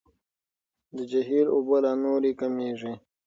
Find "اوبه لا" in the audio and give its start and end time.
1.55-1.91